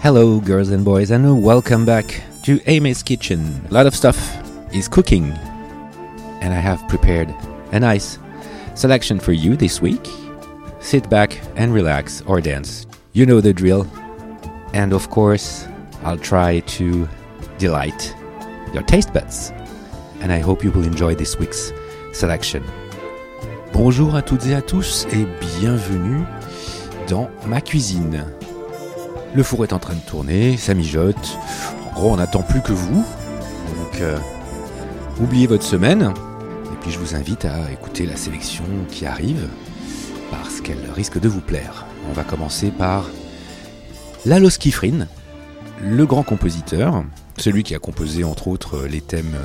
[0.00, 2.06] Hello, girls and boys, and welcome back
[2.44, 3.60] to Aimé's Kitchen.
[3.68, 4.18] A lot of stuff
[4.72, 5.30] is cooking,
[6.40, 7.28] and I have prepared
[7.72, 8.18] a nice
[8.74, 10.23] selection for you this week.
[10.84, 12.86] Sit back and relax or dance.
[13.14, 13.86] You know the drill.
[14.74, 15.66] And of course,
[16.04, 17.08] I'll try to
[17.56, 18.14] delight
[18.74, 19.50] your taste buds.
[20.20, 21.72] And I hope you will enjoy this week's
[22.12, 22.62] selection.
[23.72, 25.24] Bonjour à toutes et à tous et
[25.58, 26.22] bienvenue
[27.08, 28.26] dans ma cuisine.
[29.34, 31.38] Le four est en train de tourner, ça mijote.
[31.88, 33.06] En gros, on n'attend plus que vous.
[33.78, 34.18] Donc, euh,
[35.18, 36.12] oubliez votre semaine.
[36.66, 39.48] Et puis, je vous invite à écouter la sélection qui arrive
[40.42, 41.86] parce qu'elle risque de vous plaire.
[42.10, 43.08] On va commencer par
[44.26, 45.06] Lalo Skifrin,
[45.80, 47.04] le grand compositeur,
[47.36, 49.36] celui qui a composé entre autres les thèmes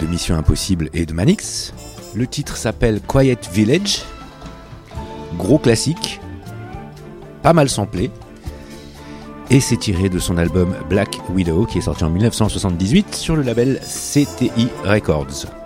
[0.00, 1.72] de Mission Impossible et de Manix.
[2.14, 4.02] Le titre s'appelle Quiet Village.
[5.36, 6.20] Gros classique,
[7.42, 8.10] pas mal samplé
[9.50, 13.42] et c'est tiré de son album Black Widow qui est sorti en 1978 sur le
[13.42, 15.63] label CTI Records.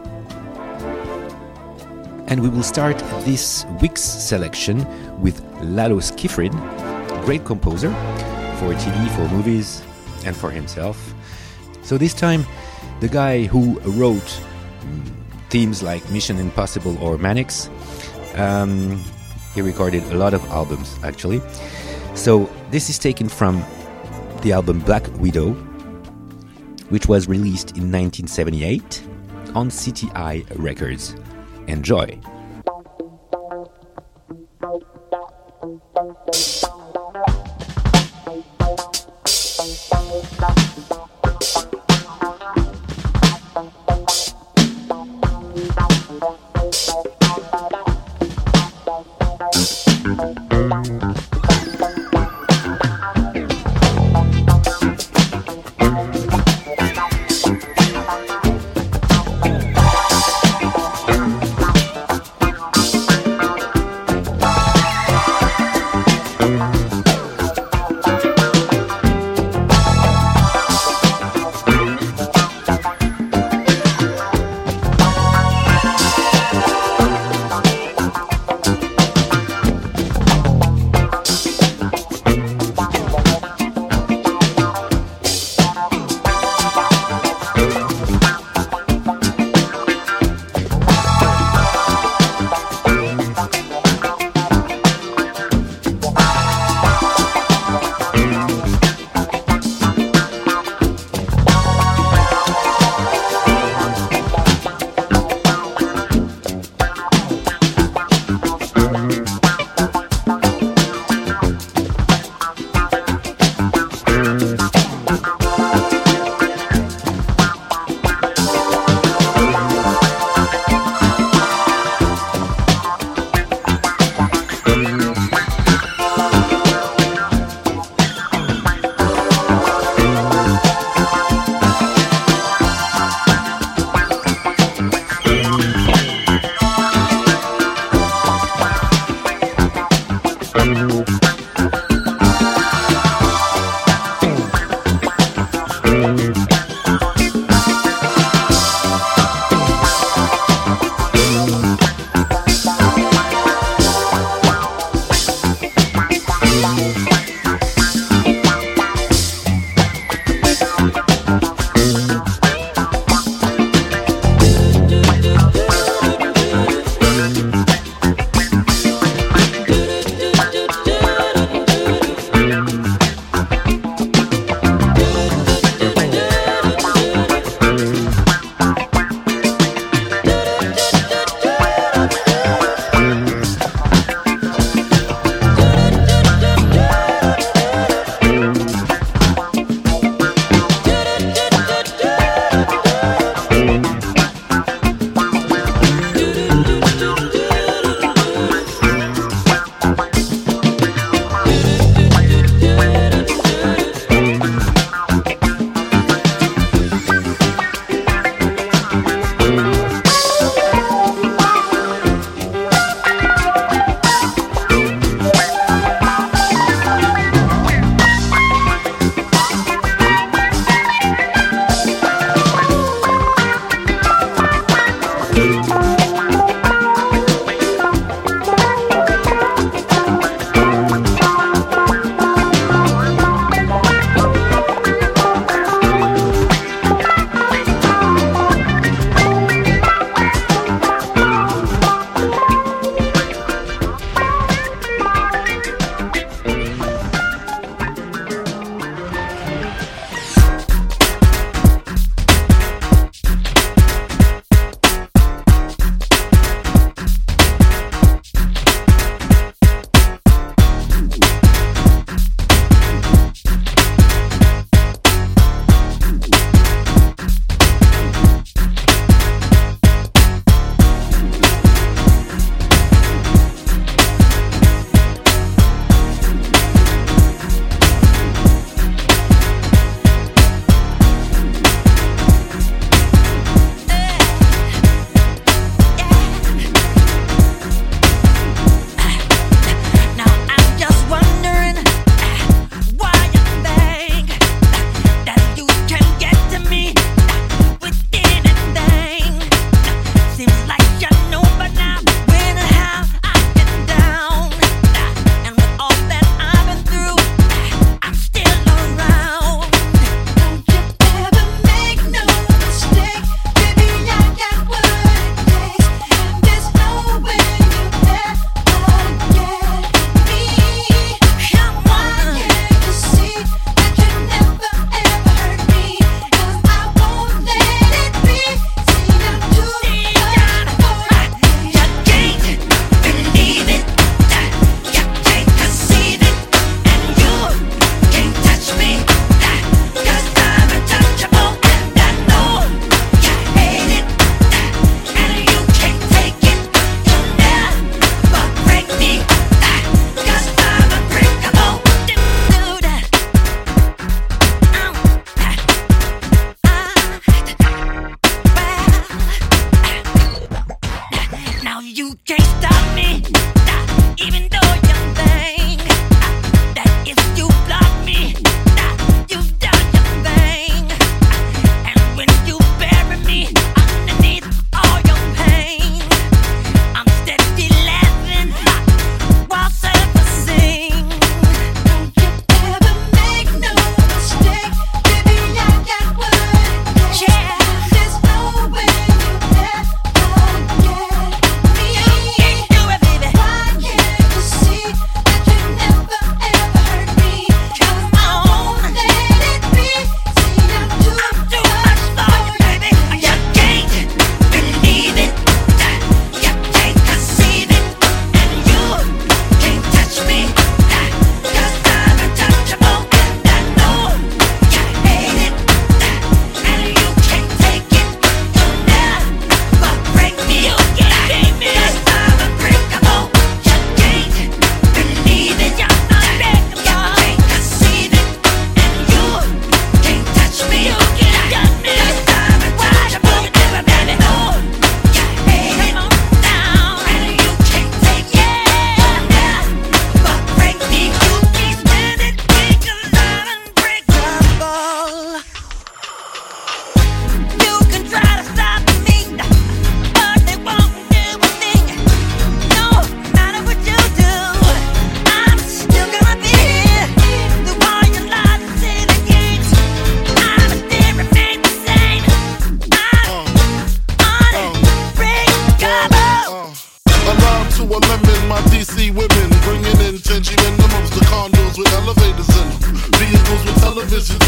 [2.28, 4.86] And we will start this week's selection
[5.18, 6.52] with Lalo Schifrin,
[7.24, 7.90] great composer
[8.58, 9.82] for TV, for movies,
[10.26, 11.14] and for himself.
[11.82, 12.44] So this time,
[13.00, 14.42] the guy who wrote
[15.48, 17.70] themes like Mission Impossible or Mannix,
[18.34, 19.02] um,
[19.54, 21.40] he recorded a lot of albums actually.
[22.14, 23.64] So this is taken from
[24.42, 25.54] the album Black Widow,
[26.90, 29.02] which was released in 1978
[29.54, 31.14] on CTI Records.
[31.68, 32.18] Enjoy!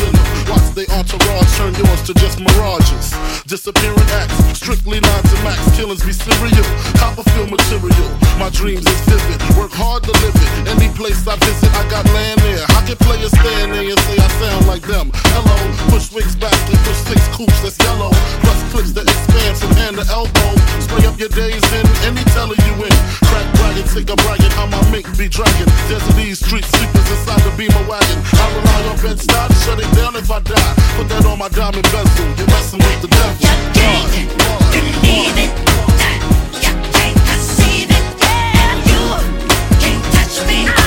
[0.00, 0.14] Them.
[0.48, 3.12] Watch they entourage turn yours to just mirages.
[3.44, 5.60] Disappearing acts, strictly lines and max.
[5.76, 6.68] Killings be serial.
[6.96, 8.08] Copperfield material.
[8.38, 9.38] My dreams is vivid.
[9.58, 10.50] Work hard to live it.
[10.72, 12.64] Any place I visit, I got land there.
[12.72, 15.12] I can play a stand there and say I sound like them.
[15.36, 15.56] Hello,
[15.92, 18.10] push wigs back and push six coops that's yellow.
[18.40, 20.52] Plus clips that expand from hand to elbow.
[20.80, 22.96] Spray up your days in any teller you in.
[23.28, 25.68] Crack bragging, take a bragging how my mink be dragging.
[25.90, 28.18] Desert these street sleepers inside the beamer wagon.
[28.40, 29.89] I rely on bed stop, shut it
[30.20, 30.74] if I die.
[30.96, 32.26] Put that on my diamond bezel.
[32.36, 33.36] You're messing with the devil.
[33.40, 34.90] God, God, God.
[40.30, 40.79] to the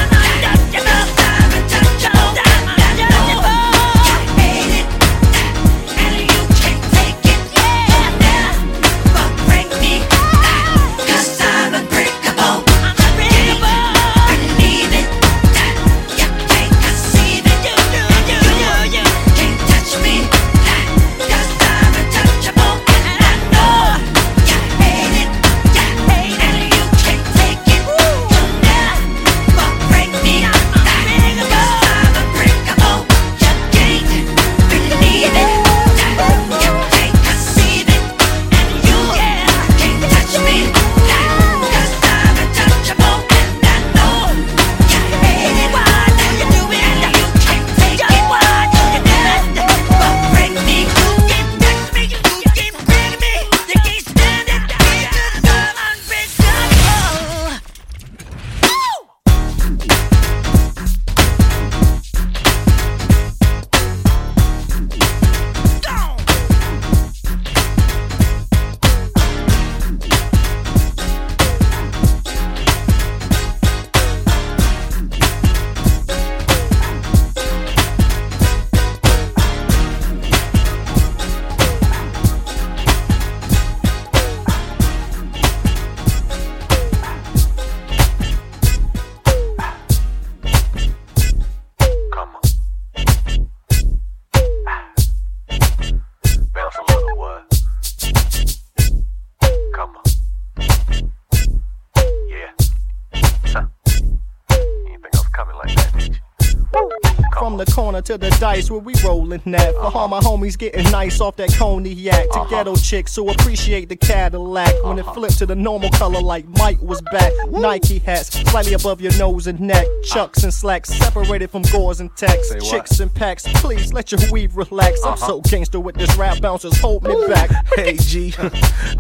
[108.54, 109.74] where we rolling that.
[109.76, 112.30] For all my homies getting nice off that cognac.
[112.32, 112.82] To ghetto uh-huh.
[112.82, 114.74] chicks who appreciate the Cadillac.
[114.84, 115.14] When it uh-huh.
[115.14, 117.32] flipped to the normal color like Mike was back.
[117.50, 119.86] Nike hats slightly above your nose and neck.
[119.86, 120.14] Uh-huh.
[120.14, 122.54] Chucks and slacks separated from gores and techs.
[122.70, 125.04] Chicks and packs, please let your weave relax.
[125.04, 127.50] I'm so gangster with this rap bouncers, hold me back.
[127.76, 128.34] Hey G,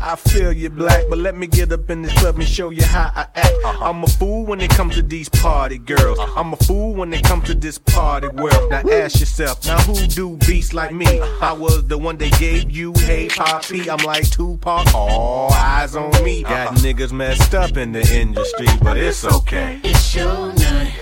[0.01, 2.83] I feel you black, but let me get up in this club and show you
[2.83, 3.53] how I act.
[3.81, 6.17] I'm a fool when it comes to these party girls.
[6.35, 8.71] I'm a fool when it comes to this party world.
[8.71, 11.21] Now ask yourself, now who do beats like me?
[11.41, 13.87] I was the one that gave you Hey Papi.
[13.89, 16.43] I'm like Tupac, all eyes on me.
[16.43, 16.75] Got uh-huh.
[16.77, 19.79] niggas messed up in the industry, but it's okay.
[19.83, 20.93] It's your night,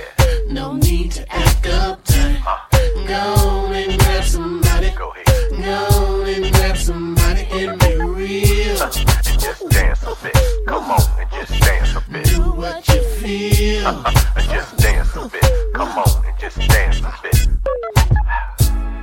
[0.47, 3.07] no need to act up uptight.
[3.07, 5.63] Go and grab somebody, Go ahead.
[5.63, 8.81] go and grab somebody and be real.
[8.81, 10.37] And just dance a bit.
[10.67, 12.25] Come on and just dance a bit.
[12.25, 13.87] Do what you feel.
[13.87, 14.33] Uh-huh.
[14.35, 15.73] And just dance a bit.
[15.73, 17.47] Come on and just dance a bit.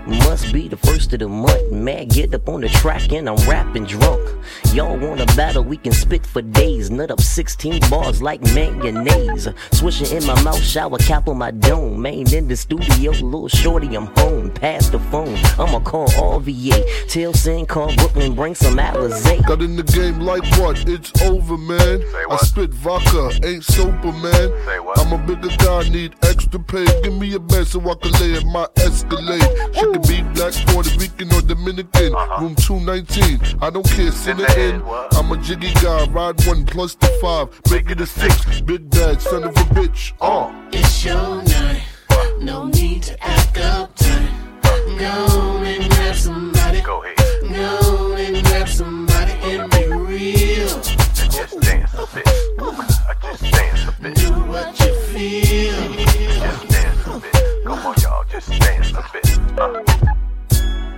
[0.09, 1.71] Must be the first of the month.
[1.71, 4.27] Mad, get up on the track and I'm rapping drunk.
[4.73, 5.63] Y'all wanna battle?
[5.63, 6.91] We can spit for days.
[6.91, 9.49] Nut up 16 bars like mayonnaise.
[9.73, 12.01] Swishing in my mouth, shower cap on my dome.
[12.01, 14.51] Man in the studio, little shorty, I'm home.
[14.51, 17.09] Pass the phone, I'ma call RVA.
[17.09, 19.47] Tell Sin, call Brooklyn, bring some Alizé.
[19.47, 20.89] Got in the game like what?
[20.89, 22.01] It's over, man.
[22.01, 24.49] Say I spit vodka, ain't sober, man.
[24.65, 24.99] Say what?
[24.99, 26.87] I'm a bigger guy, need extra pay.
[27.03, 29.43] Give me a bed so I can lay in my Escalade.
[29.75, 32.13] She can be black, Puerto Rican, or Dominican.
[32.41, 34.61] Room 219, I don't care, send it Uh-huh.
[34.61, 34.85] in.
[34.85, 35.17] what?
[35.17, 37.49] I'm a jiggy guy, ride one plus the five.
[37.71, 38.61] Make it a six.
[38.61, 40.13] Big bad, son of a bitch.
[40.21, 40.51] Uh.
[40.73, 41.83] It's your night,
[42.41, 44.99] no need to act up uptight.
[44.99, 47.17] Go and grab somebody, Go ahead.
[47.55, 50.75] go and grab somebody and be real.
[50.75, 52.27] And just dance a bit.
[52.27, 54.15] I just dance a bit.
[54.17, 55.93] Do what you feel.
[55.95, 56.68] Just dance a bit.
[57.69, 58.25] Come on, y'all.
[58.31, 59.29] Just dance a bit.
[59.59, 59.83] Uh.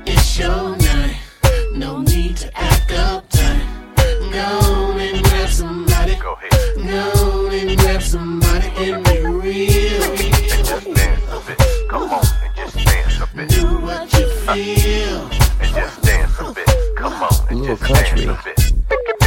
[0.06, 1.16] It's your night,
[1.74, 3.66] no need to act uptight.
[4.32, 6.88] Go and grab somebody, Go ahead.
[6.88, 10.02] go and grab somebody and be real.
[10.04, 10.34] And
[10.64, 11.88] just dance a bit.
[11.90, 13.48] Come on and just dance a bit.
[13.48, 15.28] Do what you feel.
[15.60, 16.68] And just dance a bit.
[16.96, 18.26] Come on and Little just country.
[18.26, 19.19] dance a bit.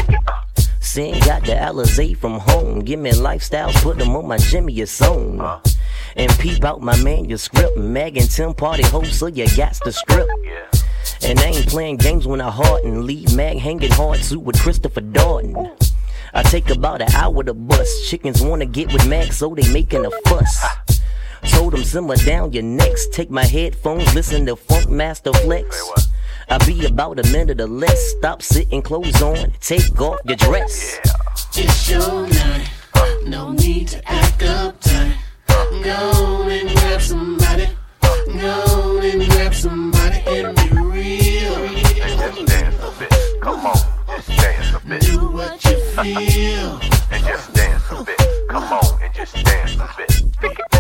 [0.84, 2.82] Sin got the Alizé from home.
[2.82, 5.62] Give me lifestyles, put them on my Jimmy, it's on.
[6.18, 7.78] and peep out my manuscript.
[7.78, 10.28] Mag and Tim party host, so you got the strip.
[10.44, 10.70] Yeah.
[11.24, 14.60] And I ain't playing games when I heart and leave Mag hanging hard suit with
[14.60, 15.56] Christopher Darden.
[16.34, 18.10] I take about an hour to bust.
[18.10, 20.66] Chickens wanna get with Mag, so they making a fuss.
[21.46, 23.08] Told them simmer down your necks.
[23.08, 26.12] Take my headphones, listen to Funkmaster Flex.
[26.50, 26.68] Say what?
[26.68, 28.12] Be about a minute or less.
[28.18, 31.00] Stop sitting, clothes on, take off your dress.
[31.06, 31.64] Yeah.
[31.64, 32.70] It's your night.
[33.26, 35.16] No need to act uptight.
[35.84, 37.70] Go and grab somebody.
[38.02, 41.56] Go and grab somebody and be real.
[41.56, 43.42] And just dance a bit.
[43.42, 45.02] Come on, just dance a bit.
[45.02, 46.80] Do what you feel.
[47.12, 48.22] And just dance a bit.
[48.50, 50.73] Come on and just dance a bit.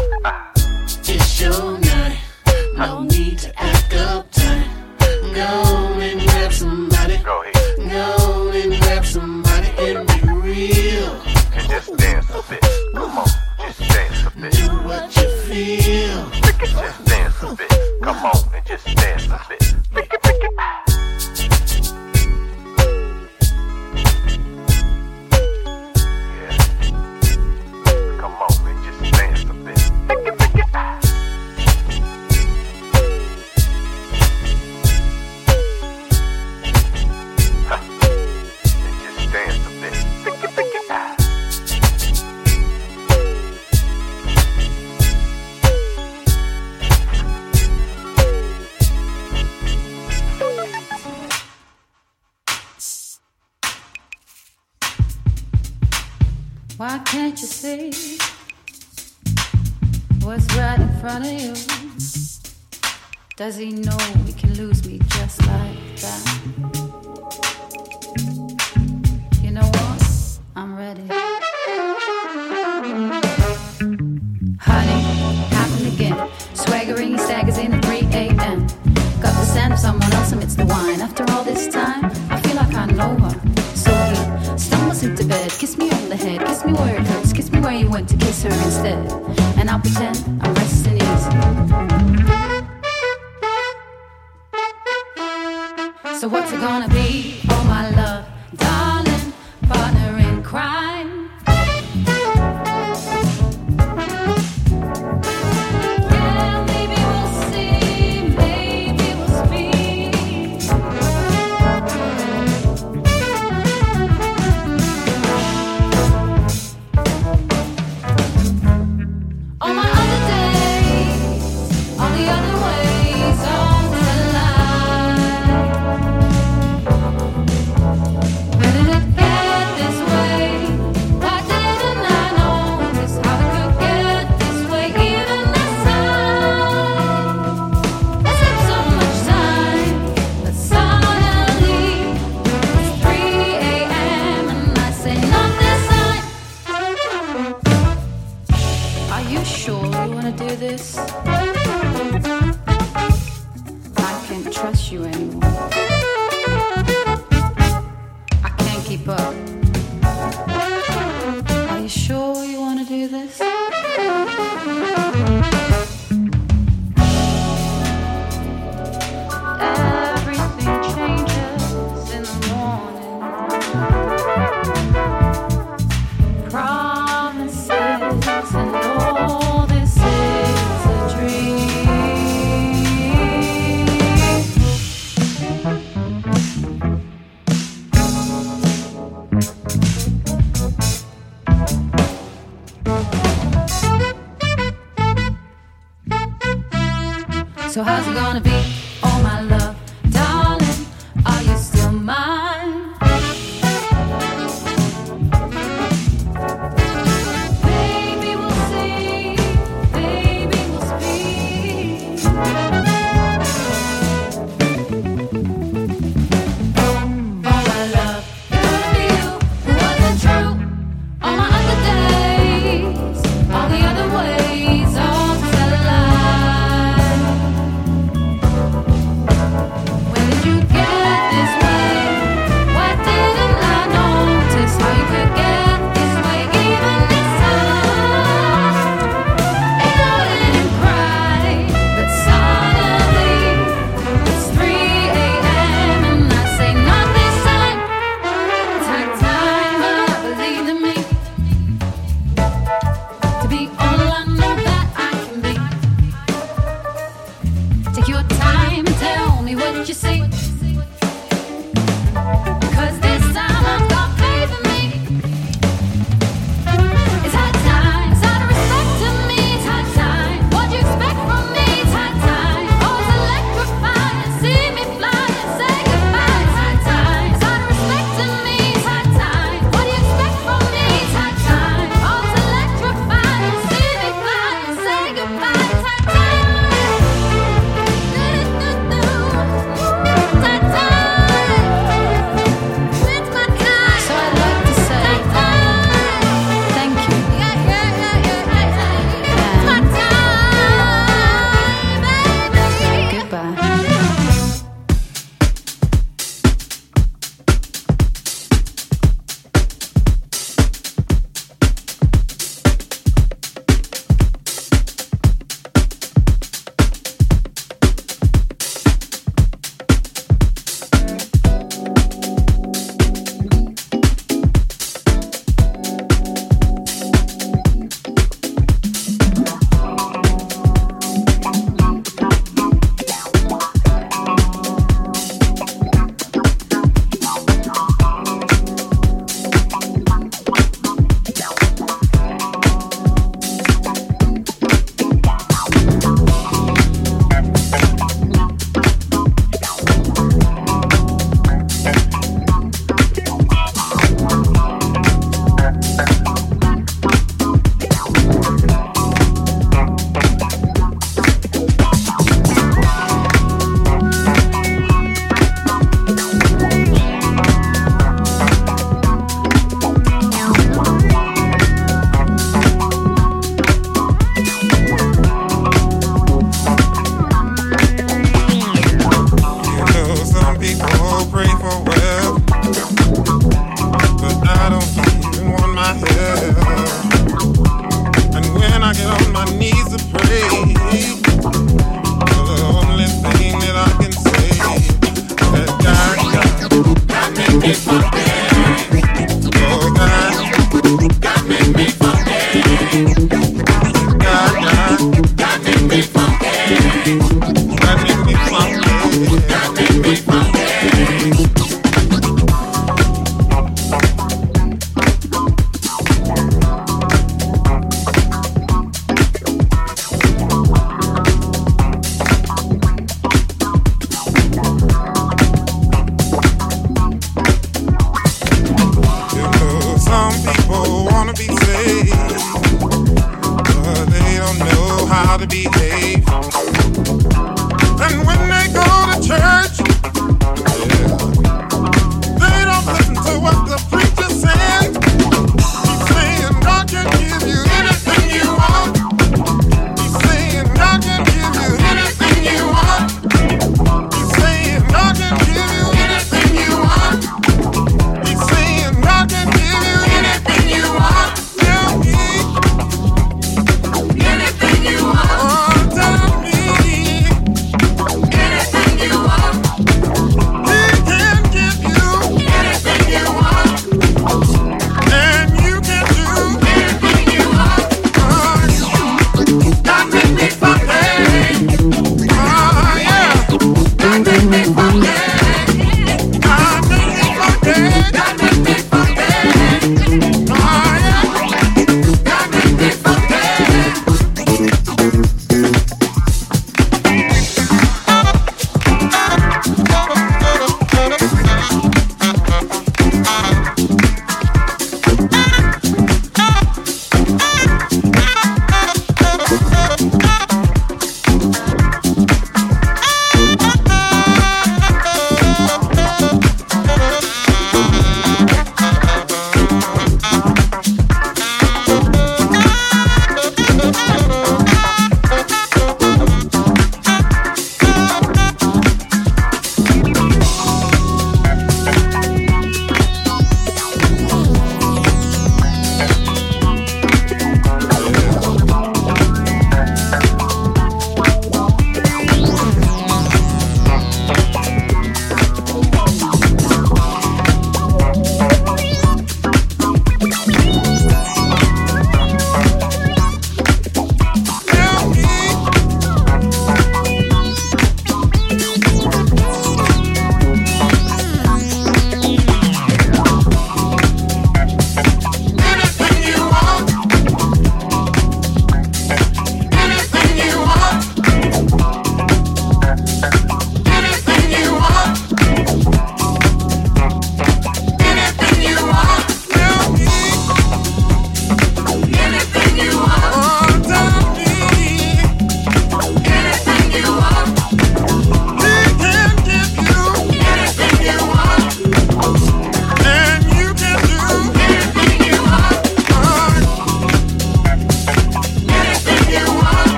[63.43, 63.72] Does he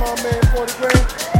[0.00, 1.35] my man, 40 grand.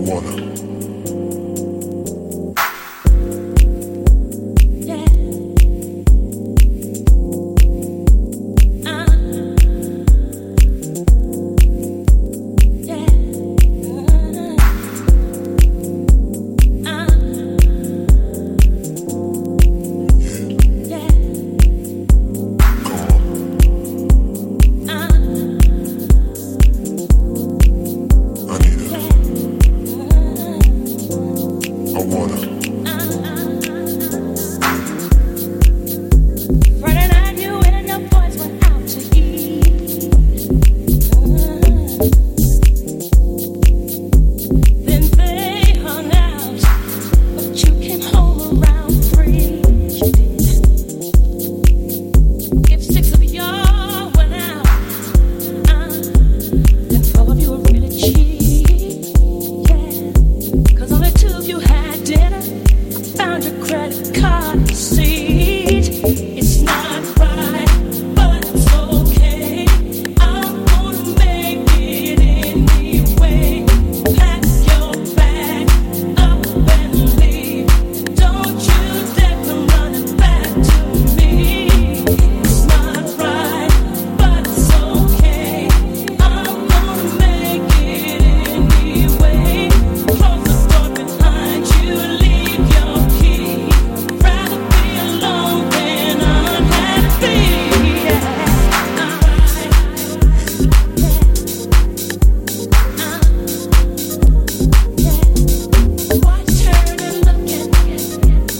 [0.00, 0.69] marijuana.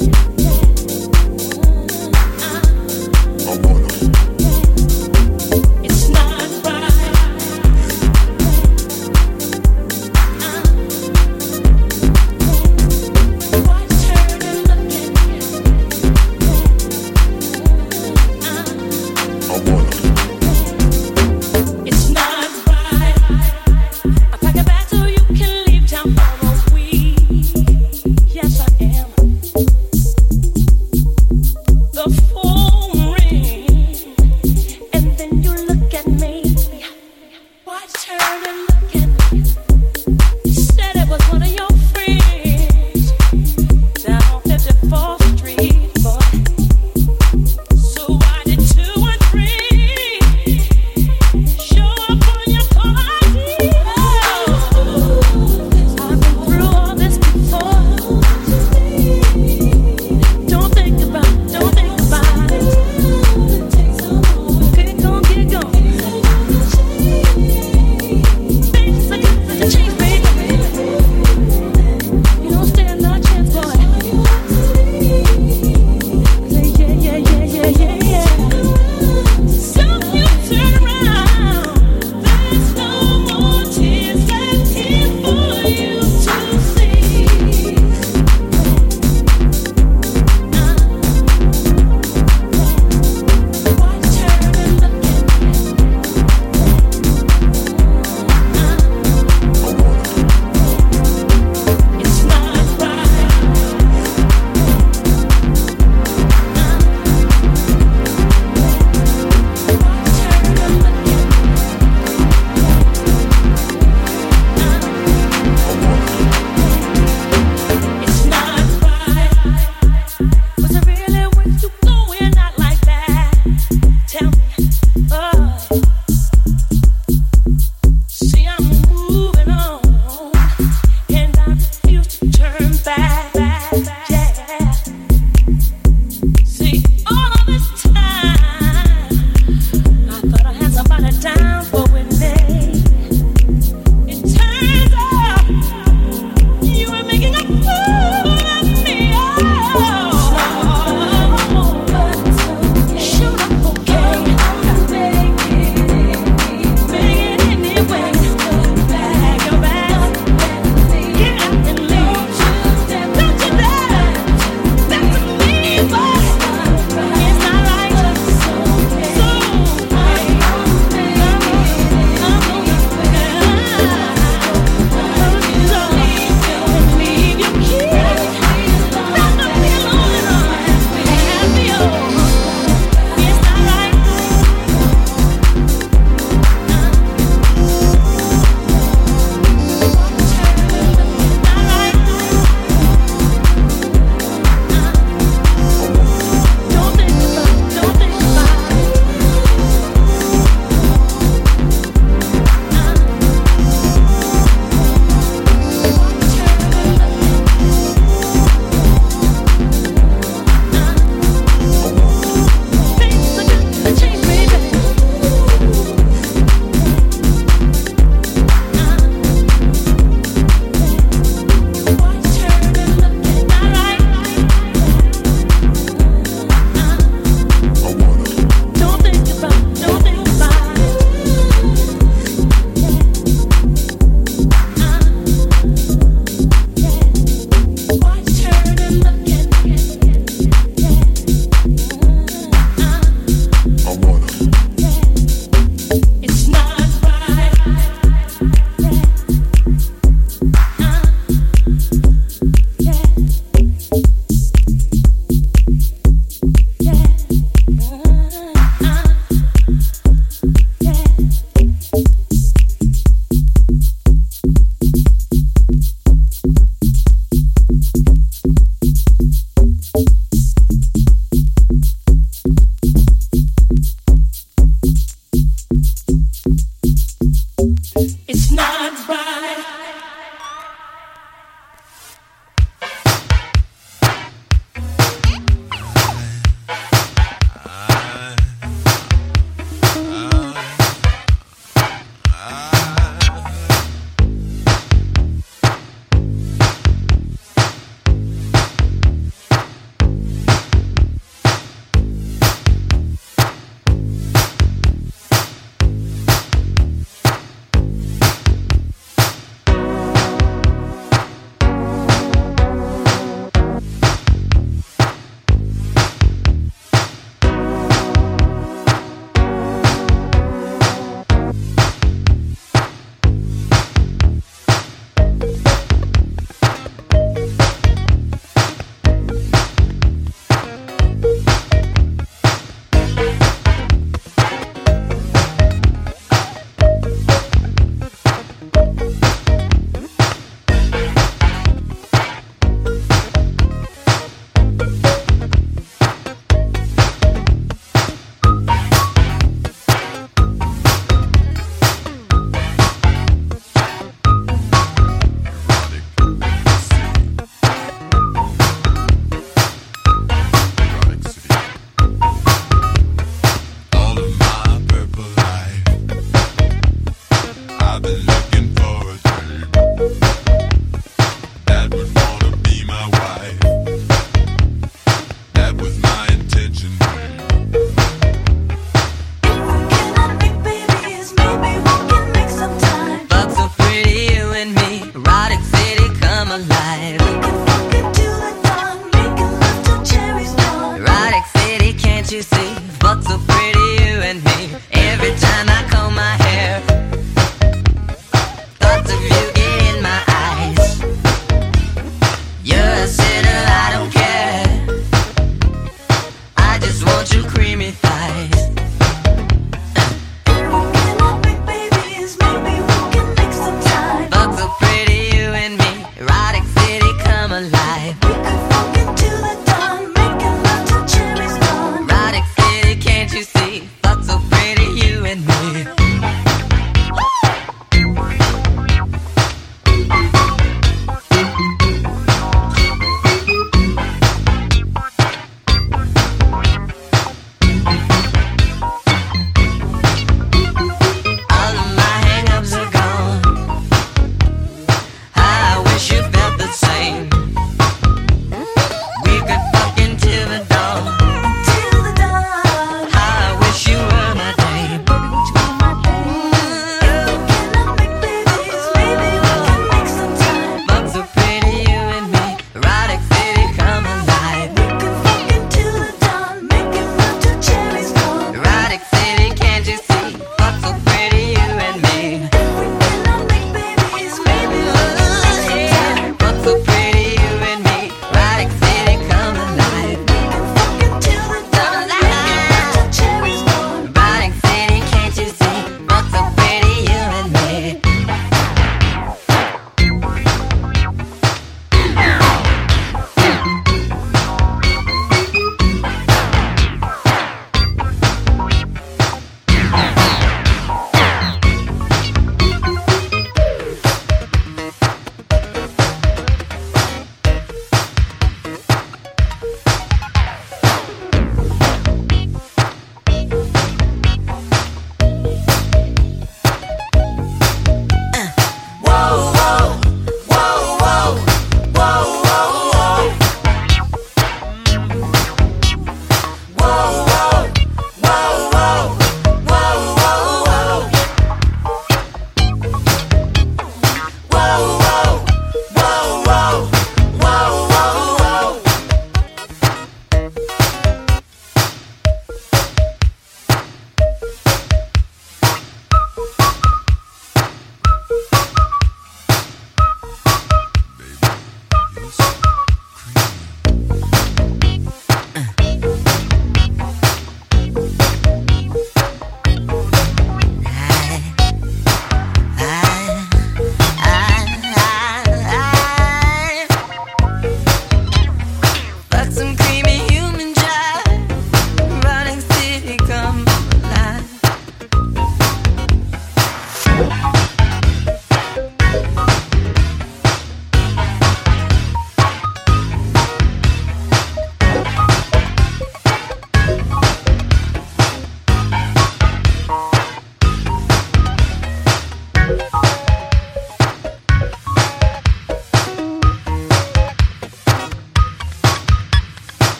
[0.00, 0.29] Bye.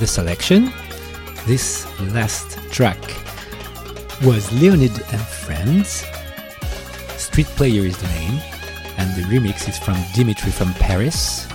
[0.00, 0.72] The selection.
[1.46, 2.96] This last track
[4.24, 6.06] was Leonid and Friends.
[7.18, 8.40] Street Player is the name,
[8.96, 11.46] and the remix is from Dimitri from Paris.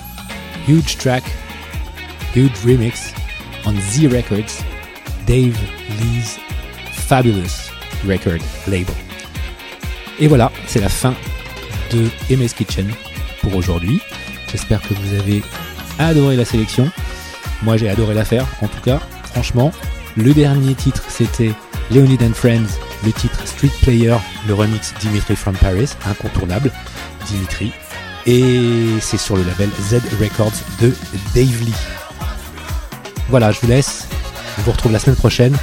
[0.65, 1.23] Huge track,
[2.33, 3.17] huge remix
[3.65, 4.63] on Z Records,
[5.25, 5.59] Dave
[5.99, 6.37] Lee's
[7.07, 7.71] fabulous
[8.05, 8.93] record label.
[10.19, 11.15] Et voilà, c'est la fin
[11.91, 12.93] de Aimé's Kitchen
[13.41, 13.99] pour aujourd'hui.
[14.51, 15.41] J'espère que vous avez
[15.97, 16.91] adoré la sélection.
[17.65, 18.99] Moi j'ai adoré la faire, en tout cas,
[19.31, 19.71] franchement.
[20.15, 21.51] Le dernier titre c'était
[21.91, 24.15] Leonid and Friends, le titre Street Player,
[24.47, 26.71] le remix Dimitri from Paris, incontournable,
[27.27, 27.73] Dimitri.
[28.27, 30.93] Et c'est sur le label Z Records de
[31.33, 31.73] Dave Lee.
[33.29, 34.07] Voilà, je vous laisse.
[34.57, 35.57] Je vous retrouve la semaine prochaine.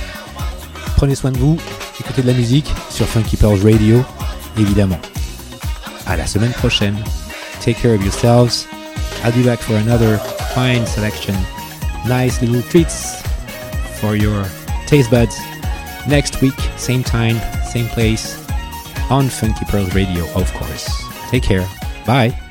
[0.96, 1.56] Prenez soin de vous,
[2.00, 4.04] écoutez de la musique sur Funky Pearls Radio,
[4.58, 4.98] évidemment.
[6.06, 6.96] À la semaine prochaine.
[7.60, 8.66] Take care of yourselves.
[9.24, 10.18] I'll be back for another
[10.52, 11.34] fine selection.
[12.06, 13.22] Nice little treats
[14.00, 14.44] for your
[14.86, 15.38] taste buds.
[16.08, 18.36] Next week, same time, same place,
[19.10, 20.90] on Funky Pearls Radio, of course.
[21.30, 21.68] Take care.
[22.06, 22.41] Bye.